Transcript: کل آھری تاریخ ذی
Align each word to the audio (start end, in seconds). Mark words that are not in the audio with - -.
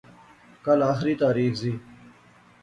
کل 0.65 0.79
آھری 0.91 1.13
تاریخ 1.21 1.53
ذی 1.61 1.73